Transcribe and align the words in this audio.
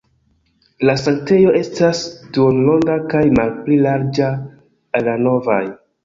La 0.89 0.93
sanktejo 0.99 1.51
estas 1.57 1.99
duonronda 2.37 2.95
kaj 3.11 3.21
malpli 3.39 3.77
larĝa, 3.83 4.31
ol 5.01 5.05
la 5.09 5.15
navoj. 5.29 5.59